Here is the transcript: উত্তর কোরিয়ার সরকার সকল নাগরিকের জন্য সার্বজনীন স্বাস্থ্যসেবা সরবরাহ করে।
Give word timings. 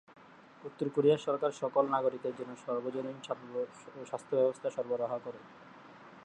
উত্তর 0.63 0.87
কোরিয়ার 0.89 1.25
সরকার 1.27 1.51
সকল 1.61 1.83
নাগরিকের 1.89 2.33
জন্য 2.39 2.51
সার্বজনীন 2.57 3.17
স্বাস্থ্যসেবা 4.09 4.69
সরবরাহ 4.75 5.11
করে। 5.17 5.39